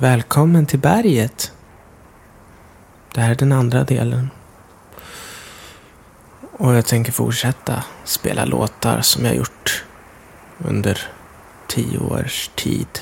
Välkommen 0.00 0.66
till 0.66 0.78
berget. 0.78 1.52
Det 3.14 3.20
här 3.20 3.30
är 3.30 3.34
den 3.34 3.52
andra 3.52 3.84
delen. 3.84 4.30
Och 6.52 6.74
jag 6.74 6.86
tänker 6.86 7.12
fortsätta 7.12 7.84
spela 8.04 8.44
låtar 8.44 9.00
som 9.00 9.24
jag 9.24 9.36
gjort 9.36 9.84
under 10.58 11.00
tio 11.66 11.98
års 11.98 12.50
tid. 12.54 13.00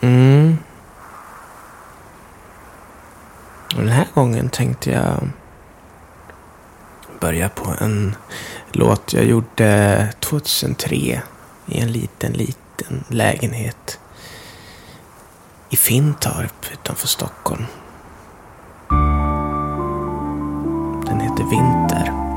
Mm. 0.00 0.58
Och 3.76 3.82
den 3.82 3.92
här 3.92 4.08
gången 4.14 4.48
tänkte 4.48 4.90
jag 4.90 5.28
börja 7.20 7.48
på 7.48 7.74
en 7.80 8.16
låt 8.72 9.12
jag 9.12 9.24
gjorde 9.24 10.12
2003 10.20 11.22
i 11.66 11.80
en 11.80 11.92
liten, 11.92 12.32
liten 12.32 13.04
lägenhet 13.08 14.00
i 15.70 15.76
Fintorp 15.76 16.72
utanför 16.72 17.08
Stockholm. 17.08 17.64
Den 21.06 21.20
heter 21.20 21.44
Vinter. 21.50 22.27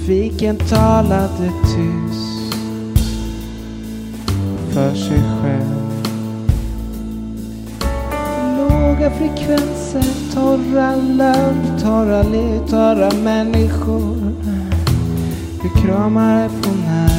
Trafiken 0.00 0.56
talade 0.56 1.52
tyst 1.62 2.54
för 4.70 4.94
sig 4.94 5.22
själv. 5.42 6.04
Låga 8.56 9.10
frekvenser, 9.10 10.34
torra 10.34 10.96
löv, 10.96 11.80
torra 11.80 12.22
liv, 12.22 12.60
torra 12.70 13.10
människor. 13.24 14.16
Vi 15.62 15.82
kramar 15.82 16.48
på 16.48 16.70
näring. 16.70 17.09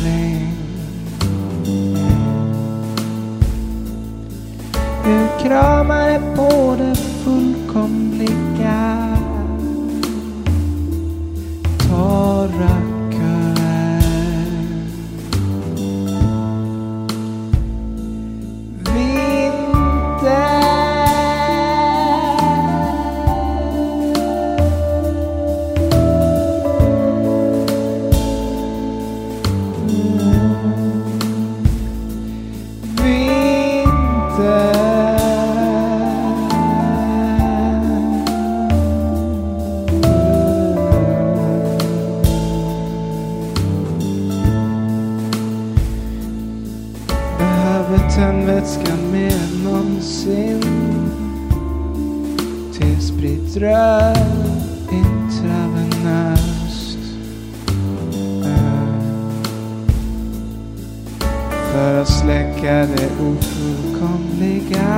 Det 63.02 63.10
ofullkomliga 63.24 64.90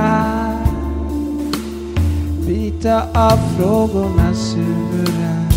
Bita 2.46 3.02
av 3.14 3.38
frågornas 3.56 4.56
huvuden 4.56 5.48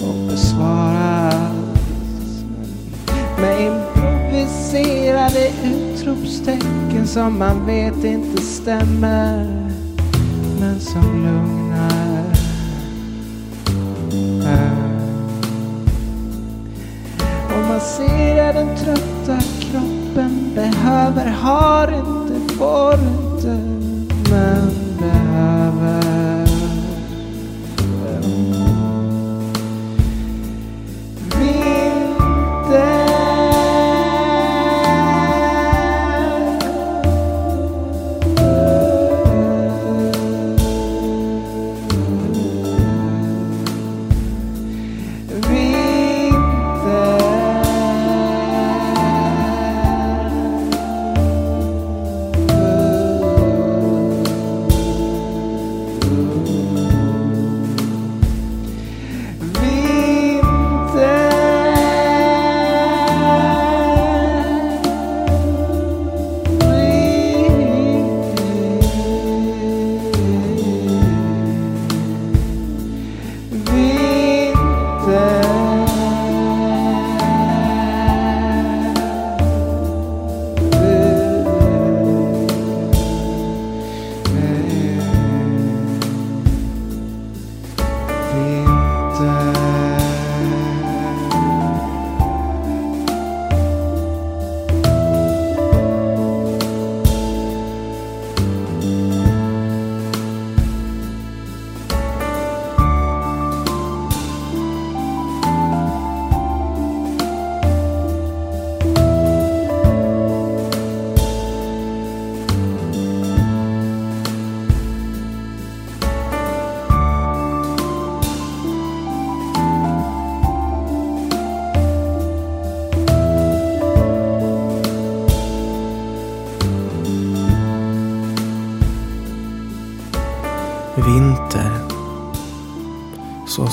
och 0.00 0.30
besvara 0.30 1.30
allt 1.32 1.78
med 3.40 3.66
improviserade 3.66 5.50
utropstecken 5.64 7.06
som 7.06 7.38
man 7.38 7.66
vet 7.66 8.04
inte 8.04 8.42
stämmer 8.42 9.46
men 10.60 10.80
som 10.80 11.02
lugnar. 11.02 12.24
Och 17.48 17.68
man 17.68 17.80
ser 17.80 18.52
den 18.52 18.76
trötta 18.76 19.05
behöver, 20.86 21.26
har 21.26 21.88
inte, 21.88 22.54
får 22.54 22.94
inte, 22.94 23.75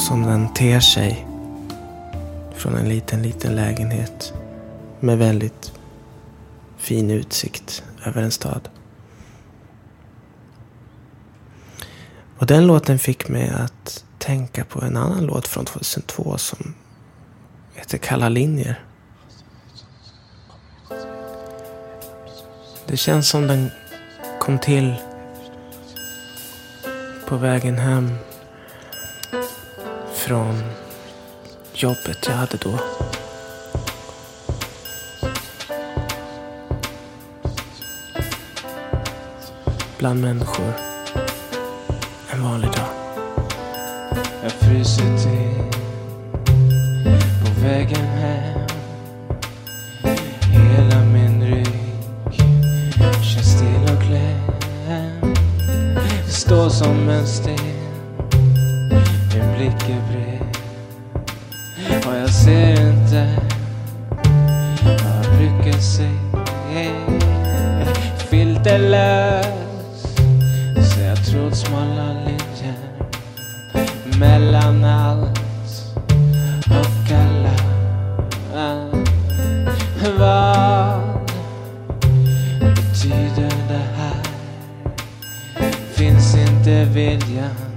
som 0.03 0.23
den 0.23 0.53
ter 0.53 0.79
sig 0.79 1.27
från 2.55 2.75
en 2.75 2.89
liten, 2.89 3.21
liten 3.21 3.55
lägenhet 3.55 4.33
med 4.99 5.17
väldigt 5.17 5.73
fin 6.77 7.11
utsikt 7.11 7.83
över 8.05 8.21
en 8.21 8.31
stad. 8.31 8.69
Och 12.37 12.45
den 12.45 12.67
låten 12.67 12.99
fick 12.99 13.29
mig 13.29 13.49
att 13.49 14.05
tänka 14.17 14.65
på 14.65 14.81
en 14.81 14.97
annan 14.97 15.25
låt 15.25 15.47
från 15.47 15.65
2002 15.65 16.37
som 16.37 16.73
heter 17.73 17.97
Kalla 17.97 18.29
linjer. 18.29 18.83
Det 22.87 22.97
känns 22.97 23.29
som 23.29 23.47
den 23.47 23.69
kom 24.39 24.59
till 24.59 24.95
på 27.27 27.37
vägen 27.37 27.77
hem 27.77 28.11
från 30.27 30.63
jobbet 31.73 32.17
jag 32.27 32.33
hade 32.33 32.57
då. 32.57 32.79
Bland 39.97 40.21
människor. 40.21 40.73
En 42.31 42.43
vanlig 42.43 42.71
dag. 42.71 42.89
Jag 44.43 44.51
fryser 44.51 45.17
till 45.17 45.71
på 47.45 47.61
vägen 47.61 48.05
hem. 48.05 48.67
Hela 50.51 51.05
min 51.05 51.47
rygg 51.47 51.79
känns 53.23 53.57
still 53.57 53.95
och 53.95 54.03
klämd. 54.03 55.37
Står 56.29 56.69
som 56.69 57.09
en 57.09 57.27
sten, 57.27 57.72
min 59.63 59.71
brev 59.77 60.01
bred. 60.11 60.57
Och 62.07 62.15
jag 62.15 62.29
ser 62.29 62.89
inte 62.89 63.35
vad 64.83 64.93
jag 64.93 65.37
brukar 65.37 65.79
se. 65.79 66.09
Filterlös, 68.29 69.45
så 70.93 70.99
jag 71.01 71.25
trådsmala 71.25 71.85
smala 71.85 72.13
linjer 72.13 72.75
mellan 74.19 74.83
allt 74.83 75.39
och 76.69 77.11
alla. 77.11 77.53
Vad 80.19 81.01
betyder 82.59 83.53
det 83.67 83.83
här? 83.97 84.23
Finns 85.93 86.35
inte 86.35 86.83
viljan? 86.83 87.72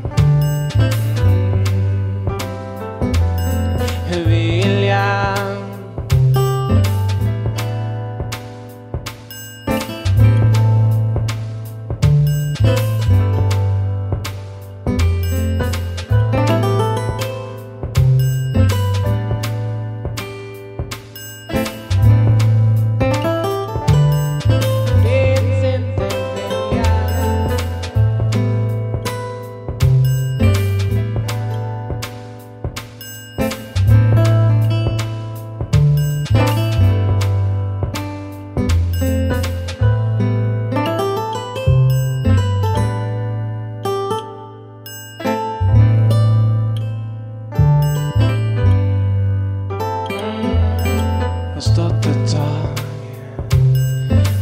Har 51.56 51.60
stått 51.60 52.06
ett 52.06 52.32
tag, 52.32 52.78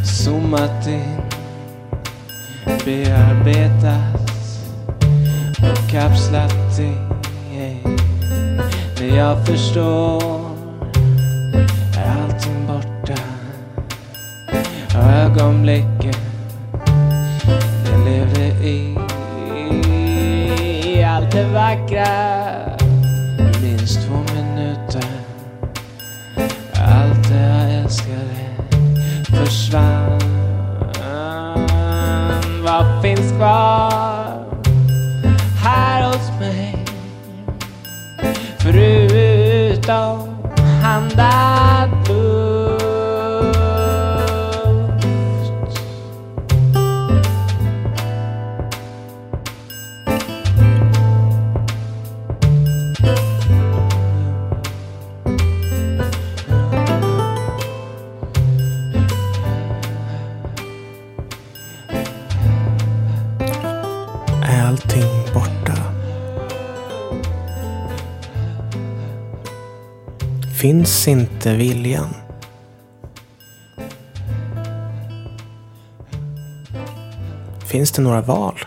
zoomat 0.05 0.87
in, 0.87 1.21
bearbetat 2.85 4.21
och 5.59 5.91
kapslat 5.91 6.79
in. 6.79 7.99
Det 8.99 9.07
jag 9.07 9.47
förstår 9.47 10.41
är 11.97 12.23
allting 12.23 12.67
borta. 12.67 13.23
Ögonblicken 14.99 16.15
jag 17.91 18.05
levde 18.05 18.67
i. 18.67 18.97
Allt 21.05 21.33
det 21.33 21.45
vackra 21.45 22.54
Finns 70.65 71.09
inte 71.09 71.57
viljan? 71.57 72.09
Finns 77.67 77.93
det 77.93 78.03
några 78.03 78.21
val? 78.21 78.59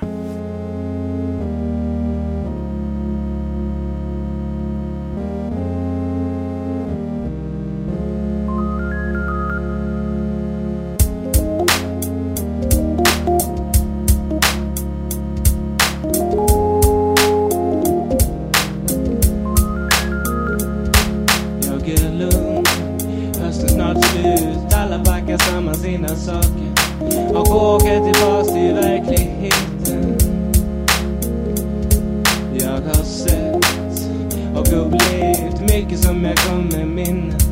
Mycket 35.73 35.99
som 35.99 36.25
jag 36.25 36.37
kommer 36.37 36.85
minnas 36.85 37.43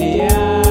Yeah. 0.00 0.63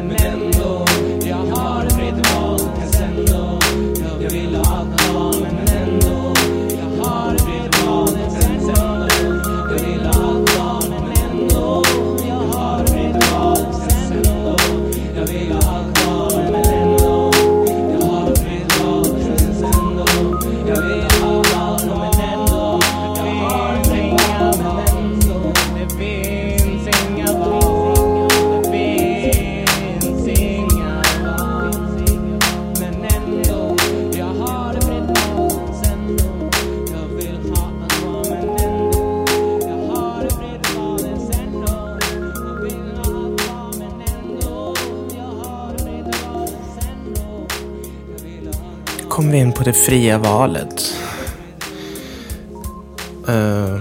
and 0.00 0.39
det 49.70 49.74
fria 49.74 50.18
valet. 50.18 50.96
Uh, 53.28 53.80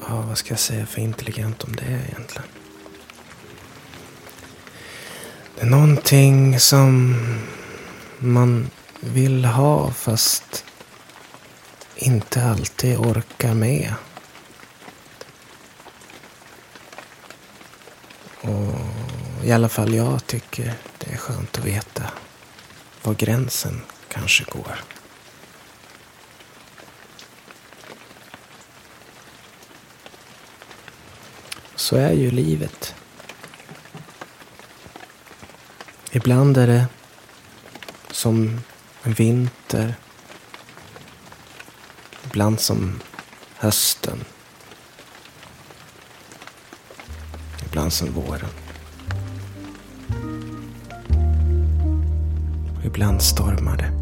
ja, 0.00 0.20
vad 0.28 0.38
ska 0.38 0.52
jag 0.52 0.58
säga 0.58 0.86
för 0.86 1.00
intelligent 1.00 1.64
om 1.64 1.76
det 1.76 1.84
egentligen? 1.84 2.48
Det 5.54 5.62
är 5.62 5.66
någonting 5.66 6.60
som 6.60 7.16
man 8.18 8.70
vill 9.00 9.44
ha 9.44 9.90
fast 9.90 10.64
inte 11.96 12.44
alltid 12.44 12.96
orkar 12.96 13.54
med. 13.54 13.94
Och 18.40 18.74
i 19.44 19.52
alla 19.52 19.68
fall 19.68 19.94
jag 19.94 20.26
tycker 20.26 20.74
det 20.98 21.12
är 21.12 21.16
skönt 21.16 21.58
att 21.58 21.64
veta 21.64 22.02
var 23.02 23.14
gränsen 23.14 23.82
kanske 24.08 24.44
går. 24.44 24.84
Så 31.76 31.96
är 31.96 32.12
ju 32.12 32.30
livet. 32.30 32.94
Ibland 36.10 36.56
är 36.56 36.66
det 36.66 36.86
som 38.10 38.60
en 39.02 39.12
vinter. 39.12 39.94
Ibland 42.24 42.60
som 42.60 43.00
hösten. 43.56 44.24
Ibland 47.66 47.92
som 47.92 48.12
våren. 48.12 48.50
Ibland 52.90 53.22
stormar 53.22 53.76
det. 53.76 53.99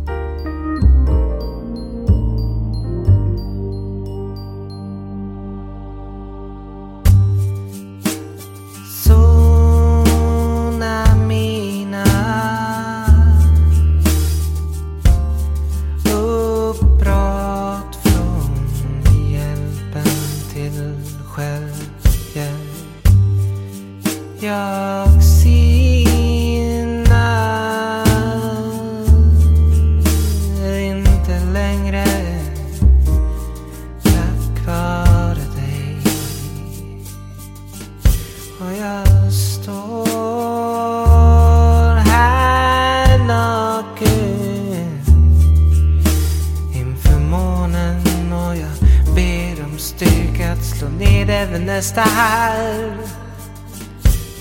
nästa 51.89 52.01
här. 52.01 52.97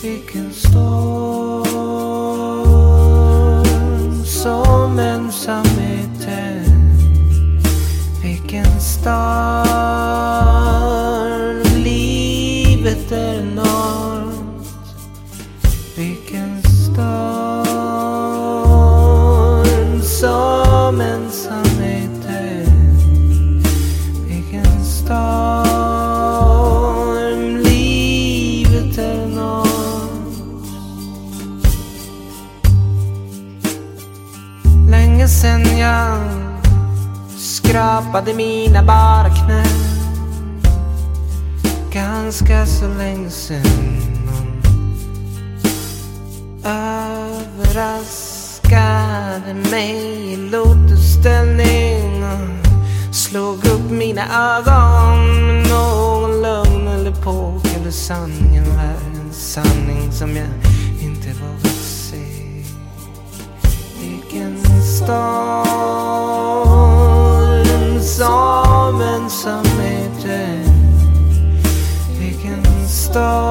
Vilken 0.02 0.54
storm 0.54 1.66
som 4.26 5.00
ensamheten. 5.00 6.66
Vilken 8.24 8.80
storm 8.80 9.37
tappade 38.18 38.34
mina 38.34 38.84
bara 38.84 39.30
knän. 39.30 39.66
Ganska 41.92 42.66
så 42.66 42.88
länge 42.88 43.30
sen 43.30 43.66
överraskade 46.66 49.54
mig. 49.72 50.34
I 50.34 50.36
lotusställning 50.36 52.24
slog 53.12 53.66
upp 53.66 53.92
mina 53.92 54.58
ögon. 54.58 55.48
Med 55.48 55.70
Någon 55.70 56.42
lögn 56.42 56.88
eller 56.88 57.12
påk 57.12 57.66
eller 57.76 57.92
sanningen 57.92 58.66
var 58.66 58.84
en 58.84 59.34
sanning 59.34 60.12
som 60.12 60.36
jag 60.36 60.67
So. 73.18 73.47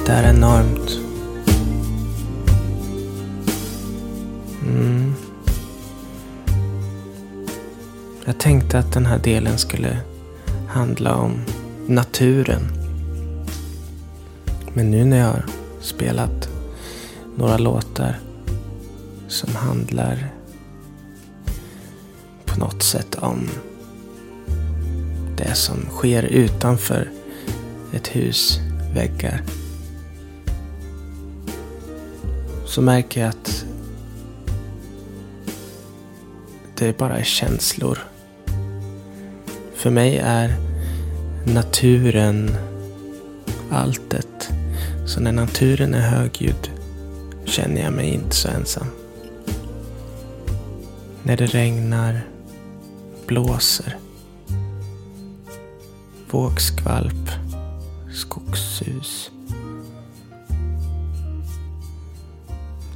Livet 0.00 0.24
är 0.24 0.30
enormt. 0.30 1.00
Mm. 4.66 5.14
Jag 8.24 8.38
tänkte 8.38 8.78
att 8.78 8.92
den 8.92 9.06
här 9.06 9.18
delen 9.18 9.58
skulle 9.58 9.98
handla 10.68 11.14
om 11.14 11.32
naturen. 11.86 12.60
Men 14.74 14.90
nu 14.90 15.04
när 15.04 15.18
jag 15.18 15.26
har 15.26 15.44
spelat 15.80 16.48
några 17.36 17.58
låtar 17.58 18.18
som 19.28 19.54
handlar 19.56 20.28
på 22.44 22.58
något 22.58 22.82
sätt 22.82 23.14
om 23.14 23.48
det 25.36 25.54
som 25.54 25.76
sker 25.90 26.22
utanför 26.22 27.10
ett 27.92 28.08
hus 28.08 28.60
väggar. 28.94 29.42
Så 32.70 32.82
märker 32.82 33.20
jag 33.20 33.30
att 33.30 33.64
det 36.74 36.98
bara 36.98 37.18
är 37.18 37.24
känslor. 37.24 37.98
För 39.74 39.90
mig 39.90 40.18
är 40.18 40.56
naturen 41.46 42.56
alltet. 43.70 44.50
Så 45.06 45.20
när 45.20 45.32
naturen 45.32 45.94
är 45.94 46.00
högljudd 46.00 46.70
känner 47.44 47.82
jag 47.82 47.92
mig 47.92 48.08
inte 48.08 48.36
så 48.36 48.48
ensam. 48.48 48.86
När 51.22 51.36
det 51.36 51.46
regnar, 51.46 52.20
blåser, 53.26 53.96
vågskvalp, 56.30 57.30
skogshus. 58.12 59.30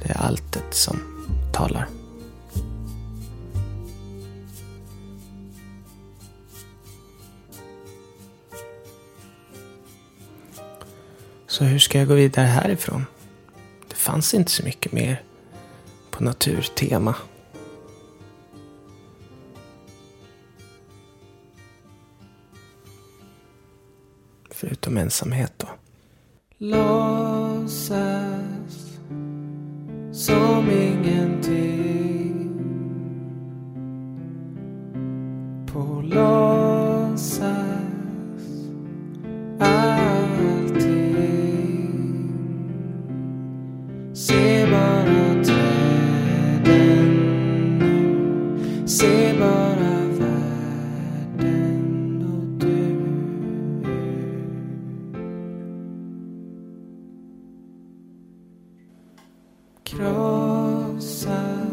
Det 0.05 0.11
är 0.11 0.17
alltet 0.17 0.73
som 0.73 0.99
talar. 1.53 1.87
Så 11.47 11.63
hur 11.63 11.79
ska 11.79 11.99
jag 11.99 12.07
gå 12.07 12.13
vidare 12.13 12.45
härifrån? 12.45 13.05
Det 13.87 13.95
fanns 13.95 14.33
inte 14.33 14.51
så 14.51 14.63
mycket 14.63 14.91
mer 14.91 15.23
på 16.11 16.23
naturtema. 16.23 17.15
Förutom 24.51 24.97
ensamhet 24.97 25.53
då. 25.57 25.67
Som 30.65 30.73
ingenting. 30.73 32.49
På 35.73 36.01
låtsas 36.01 37.45
allting. 39.59 40.75
Se 44.13 44.65
bara 44.71 45.43
träden 45.43 47.09
nu. 47.79 48.87
Se 48.87 49.33
bara 49.39 50.07
världen 50.19 51.45
och 52.23 52.45
du. 52.59 52.95
outside. 60.95 61.64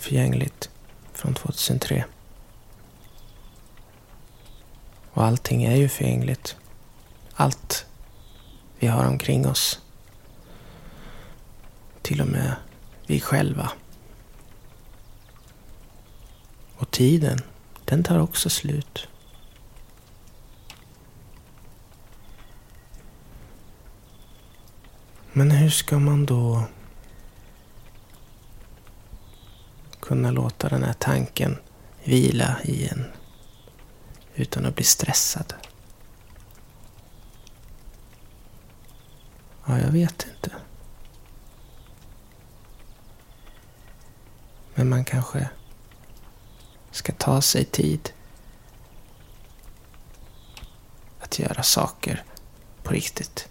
Förgängligt 0.00 0.70
från 1.12 1.34
2003. 1.34 2.04
Och 5.12 5.24
allting 5.24 5.64
är 5.64 5.76
ju 5.76 5.88
förgängligt. 5.88 6.56
Allt 7.34 7.86
vi 8.78 8.86
har 8.86 9.06
omkring 9.06 9.46
oss. 9.46 9.80
Till 12.02 12.20
och 12.20 12.28
med 12.28 12.56
vi 13.06 13.20
själva. 13.20 13.72
Och 16.76 16.90
tiden, 16.90 17.38
den 17.84 18.04
tar 18.04 18.18
också 18.18 18.50
slut. 18.50 19.08
Men 25.32 25.50
hur 25.50 25.70
ska 25.70 25.98
man 25.98 26.26
då 26.26 26.64
kunna 30.10 30.30
låta 30.30 30.68
den 30.68 30.82
här 30.82 30.92
tanken 30.92 31.58
vila 32.04 32.56
i 32.64 32.88
en 32.88 33.04
utan 34.34 34.66
att 34.66 34.74
bli 34.74 34.84
stressad? 34.84 35.54
Ja, 39.66 39.78
jag 39.78 39.88
vet 39.88 40.26
inte. 40.34 40.52
Men 44.74 44.88
man 44.88 45.04
kanske 45.04 45.48
ska 46.90 47.12
ta 47.12 47.42
sig 47.42 47.64
tid 47.64 48.12
att 51.20 51.38
göra 51.38 51.62
saker 51.62 52.24
på 52.82 52.92
riktigt. 52.92 53.48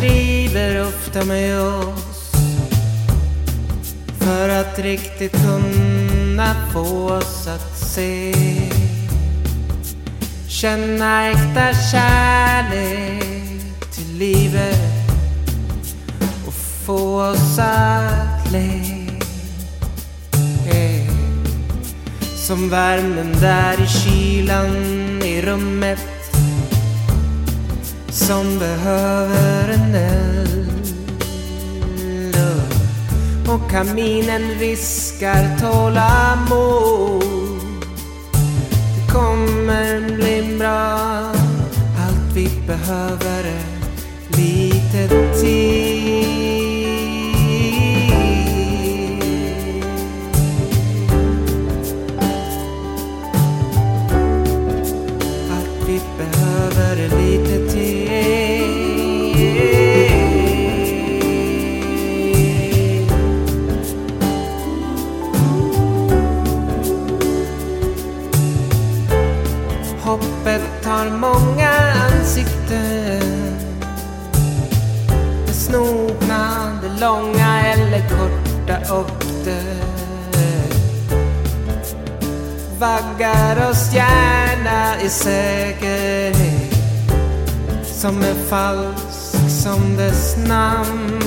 Driver 0.00 0.86
ofta 0.88 1.24
med 1.24 1.60
oss 1.60 2.32
för 4.18 4.48
att 4.48 4.78
riktigt 4.78 5.32
kunna 5.32 6.54
få 6.72 7.10
oss 7.10 7.46
att 7.46 7.78
se. 7.78 8.34
Känna 10.48 11.28
äkta 11.28 11.72
kärlek 11.92 13.22
till 13.92 14.18
livet 14.18 15.10
och 16.46 16.54
få 16.86 17.22
oss 17.22 17.58
att 17.58 18.52
le. 18.52 19.06
Eh, 20.70 21.12
som 22.36 22.68
värmen 22.70 23.32
där 23.40 23.82
i 23.82 23.86
kylan 23.86 24.76
i 25.22 25.42
rummet 25.42 26.17
som 28.28 28.58
behöver 28.58 29.68
en 29.68 29.94
eld. 29.94 30.94
Och 33.48 33.70
kaminen 33.70 34.58
viskar 34.58 35.58
tålamod 35.60 37.22
Det 38.94 39.12
kommer 39.12 40.16
bli 40.16 40.56
bra 40.58 40.98
Allt 41.98 42.32
vi 42.34 42.48
behöver 42.66 43.44
är 43.44 44.36
lite 44.36 45.08
tid. 45.40 46.67
Behöver 56.32 56.96
lite 56.96 57.72
tid 57.72 57.98
Hoppet 70.08 70.84
har 70.84 71.10
många 71.10 71.70
ansikten. 72.10 73.22
Det 75.46 75.52
snokna, 75.52 76.72
det 76.82 77.00
långa 77.00 77.62
eller 77.62 78.08
korta 78.08 78.94
och 78.94 79.24
det 79.44 79.78
Vaggar 82.78 83.70
oss 83.70 83.94
gärna 83.94 85.00
i 85.02 85.08
säkerhet 85.08 85.87
som 87.98 88.22
är 88.22 88.34
falsk 88.48 89.50
som 89.50 89.96
dess 89.96 90.36
namn. 90.36 91.20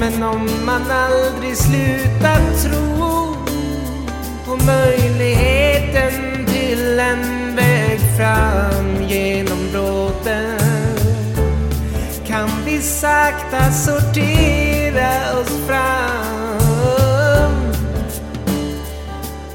Men 0.00 0.22
om 0.22 0.48
man 0.66 0.82
aldrig 0.90 1.56
slutar 1.56 2.40
tro 2.62 3.34
på 4.46 4.56
möjligheten 4.66 6.46
till 6.46 7.00
en 7.00 7.56
väg 7.56 8.00
fram 8.18 9.02
genom 9.08 9.58
bråten 9.72 10.58
kan 12.26 12.48
vi 12.64 12.80
sakta 12.80 13.72
sortera 13.72 15.40
oss 15.40 15.66
fram. 15.66 16.72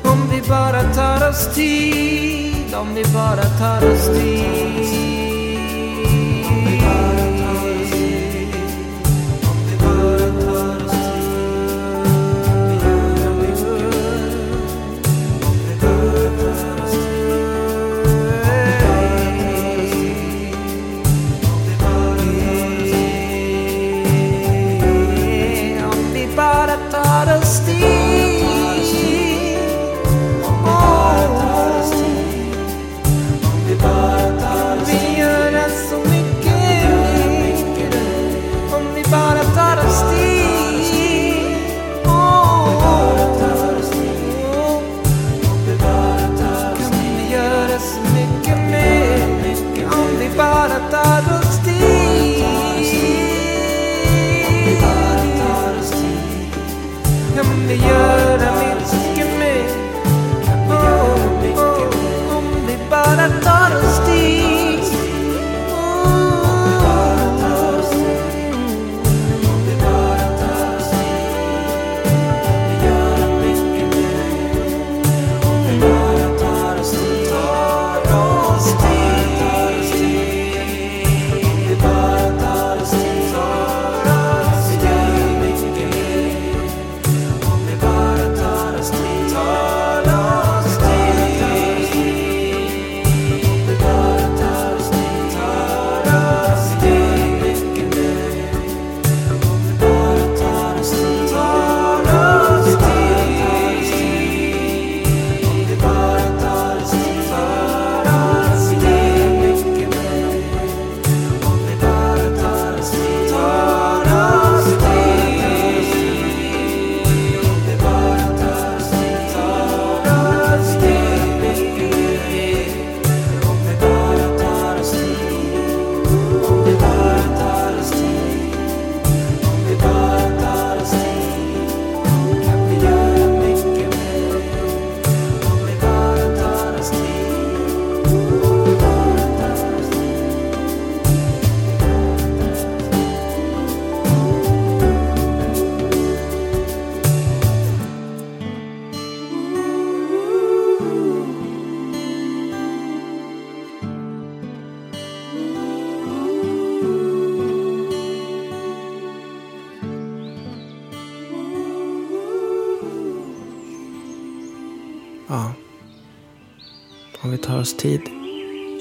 Om 0.04 0.30
vi 0.32 0.42
bara 0.50 0.84
tar 0.84 1.30
oss 1.30 1.56
tid, 1.56 2.59
om 2.74 2.94
vi 2.96 3.04
bara 3.14 3.44
tar 3.44 3.92
oss 3.92 4.08
tid 4.08 5.19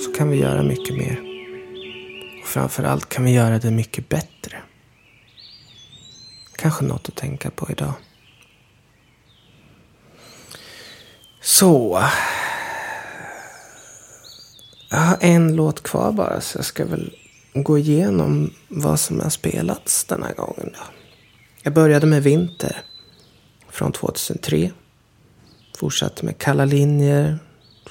så 0.04 0.12
kan 0.12 0.30
vi 0.30 0.36
göra 0.36 0.62
mycket 0.62 0.96
mer. 0.96 1.20
Och 2.42 2.48
framförallt 2.48 3.08
kan 3.08 3.24
vi 3.24 3.30
göra 3.30 3.58
det 3.58 3.70
mycket 3.70 4.08
bättre. 4.08 4.62
Kanske 6.56 6.84
något 6.84 7.08
att 7.08 7.16
tänka 7.16 7.50
på 7.50 7.70
idag. 7.70 7.92
Så. 11.40 12.04
Jag 14.90 14.98
har 14.98 15.18
en 15.20 15.56
låt 15.56 15.82
kvar 15.82 16.12
bara 16.12 16.40
så 16.40 16.58
jag 16.58 16.64
ska 16.64 16.84
väl 16.84 17.14
gå 17.54 17.78
igenom 17.78 18.54
vad 18.68 19.00
som 19.00 19.20
har 19.20 19.30
spelats 19.30 20.04
den 20.04 20.22
här 20.22 20.34
gången. 20.34 20.72
Då. 20.72 20.84
Jag 21.62 21.72
började 21.72 22.06
med 22.06 22.22
Vinter 22.22 22.82
från 23.70 23.92
2003. 23.92 24.70
Fortsatte 25.78 26.24
med 26.24 26.38
Kalla 26.38 26.64
linjer 26.64 27.38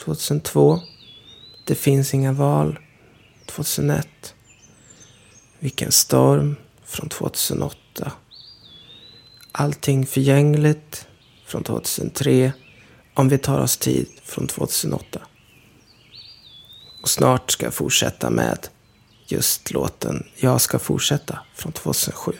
2002. 0.05 0.79
Det 1.67 1.75
finns 1.75 2.13
inga 2.13 2.31
val 2.31 2.79
2001. 3.45 4.07
Vilken 5.59 5.91
storm 5.91 6.55
från 6.85 7.09
2008. 7.09 8.11
Allting 9.51 10.05
förgängligt 10.05 11.07
från 11.45 11.63
2003. 11.63 12.51
Om 13.13 13.29
vi 13.29 13.37
tar 13.37 13.59
oss 13.59 13.77
tid 13.77 14.07
från 14.23 14.47
2008. 14.47 15.19
Och 17.01 17.09
snart 17.09 17.51
ska 17.51 17.65
jag 17.65 17.73
fortsätta 17.73 18.29
med 18.29 18.67
just 19.27 19.71
låten 19.71 20.23
Jag 20.35 20.61
ska 20.61 20.79
fortsätta 20.79 21.39
från 21.55 21.71
2007. 21.71 22.31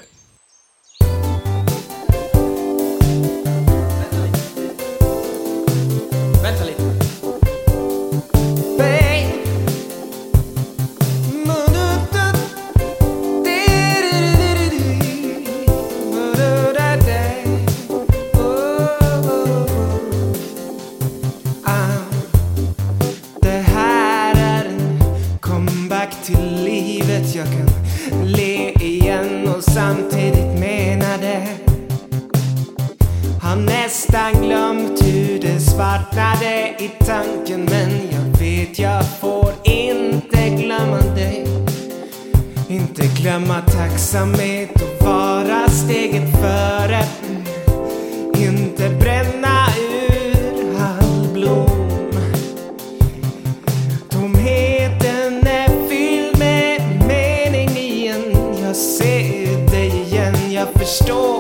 Vänta 6.44 6.66
lite. 6.66 6.78
Babe. 6.78 6.87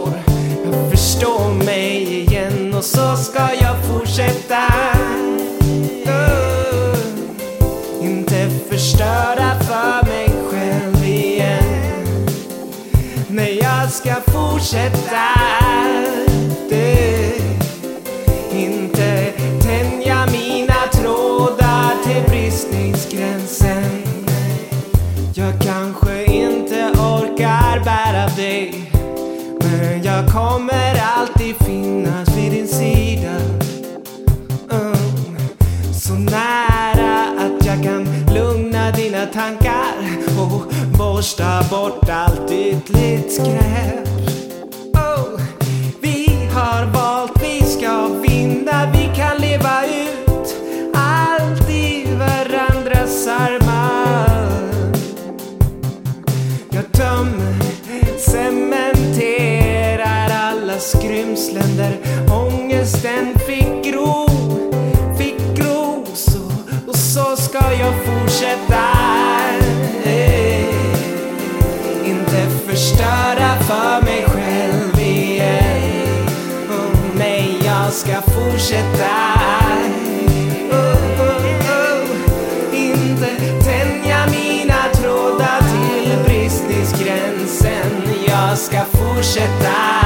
Förstår. 0.06 0.20
Jag 0.66 0.92
förstår 0.92 1.54
mig 1.66 2.20
igen 2.22 2.74
och 2.74 2.84
så 2.84 3.16
ska 3.16 3.40
jag 3.62 3.86
fortsätta. 3.86 4.68
Uh, 6.08 6.98
inte 8.02 8.50
förstöra 8.70 9.60
för 9.60 10.08
mig 10.08 10.30
själv 10.52 11.06
igen. 11.06 12.28
Nej, 13.28 13.60
jag 13.64 13.92
ska 13.92 14.16
fortsätta. 14.32 16.27
Kommer 30.38 31.02
alltid 31.18 31.56
finnas 31.56 32.38
vid 32.38 32.52
din 32.52 32.68
sida. 32.68 33.36
Mm. 34.72 34.96
Så 35.94 36.14
nära 36.14 37.26
att 37.38 37.66
jag 37.66 37.84
kan 37.84 38.08
lugna 38.34 38.92
dina 38.92 39.26
tankar 39.26 39.96
och 40.40 40.74
borsta 40.98 41.64
bort 41.70 42.10
allt 42.10 42.52
ytligt 42.52 43.34
skräp. 43.34 44.08
Oh, 44.94 45.42
vi 46.02 46.50
har 46.54 46.86
valt, 46.86 47.44
vi 47.44 47.62
ska 47.62 48.08
vinna, 48.08 48.92
vi 48.94 49.10
kan 49.16 49.38
leva 49.38 49.86
ut 49.86 50.56
allt 50.94 51.70
i 51.70 52.06
varandras 52.20 53.28
armar. 53.28 54.58
Jag 56.70 56.92
tömmer, 56.92 57.67
skrymslen 60.88 61.78
där 61.78 61.98
ångesten 62.32 63.40
fick 63.48 63.84
gro, 63.94 64.28
fick 65.18 65.56
gro. 65.56 66.06
Så, 66.14 66.40
och 66.88 66.96
så 66.96 67.36
ska 67.36 67.58
jag 67.74 67.94
fortsätta. 68.06 68.84
Eh, 70.04 70.66
Inte 72.10 72.50
förstöra 72.68 73.58
för 73.60 74.02
mig 74.06 74.26
själv 74.28 75.00
igen. 75.00 76.28
Oh, 76.70 77.18
nej, 77.18 77.60
jag 77.66 77.94
ska 77.94 78.22
fortsätta. 78.22 79.34
Oh, 80.72 81.22
oh, 81.22 81.46
oh. 81.70 82.10
Inte 82.74 83.28
tänja 83.64 84.26
mina 84.26 84.84
trådar 84.94 85.60
till 85.60 86.12
bristningsgränsen. 86.26 87.92
Jag 88.28 88.58
ska 88.58 88.82
fortsätta. 88.92 89.97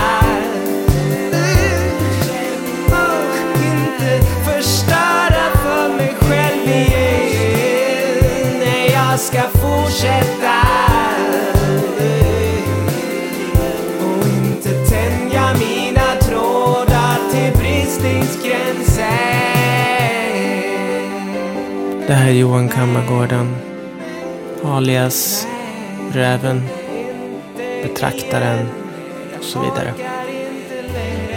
Det 22.12 22.15
här 22.15 22.28
är 22.28 22.34
Johan 22.34 22.69
Kammargården. 22.69 23.56
Alias 24.63 25.47
Räven. 26.13 26.67
Betraktaren. 27.84 28.69
Och 29.39 29.43
så 29.43 29.60
vidare. 29.60 29.93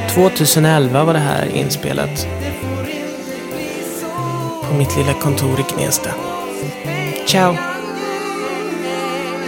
2011 0.08 1.04
var 1.04 1.12
det 1.12 1.18
här 1.18 1.46
inspelat. 1.46 2.26
På 4.68 4.74
mitt 4.74 4.96
lilla 4.96 5.12
kontor 5.12 5.60
i 5.60 5.64
Gnesta. 5.74 6.10
Ciao! 7.26 7.56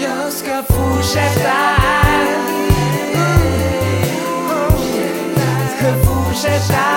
Jag 0.02 0.32
ska 0.32 0.62
fortsätta. 0.62 1.52
Mm. 3.14 3.36
Ska 5.78 5.92
fortsätta. 5.94 6.95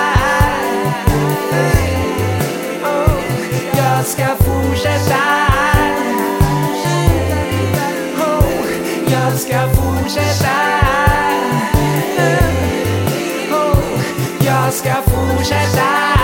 Ska 10.10 10.20
fortsätta. 10.20 10.50
Mm. 12.18 13.52
Oh, 13.52 13.78
jag 14.46 14.72
ska 14.72 14.94
fortsätta. 14.94 16.19